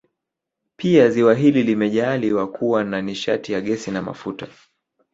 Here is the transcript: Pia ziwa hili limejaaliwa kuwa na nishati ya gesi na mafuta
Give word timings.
Pia 0.77 1.09
ziwa 1.09 1.35
hili 1.35 1.63
limejaaliwa 1.63 2.47
kuwa 2.51 2.83
na 2.83 3.01
nishati 3.01 3.53
ya 3.53 3.61
gesi 3.61 3.91
na 3.91 4.01
mafuta 4.01 4.47